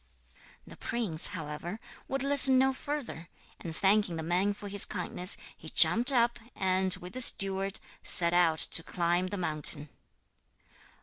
[0.65, 5.69] The prince, however, would listen no further; and thanking the man for his kindness, he
[5.69, 9.89] jumped up and, with the steward, set out to climb the mountain.